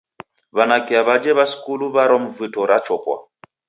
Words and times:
W'anake 0.55 0.93
aw'aje 1.01 1.31
w'a 1.37 1.45
skulu 1.51 1.85
w'arwa 1.93 2.17
mivuto 2.23 2.59
ra 2.69 2.77
chopwa. 2.85 3.15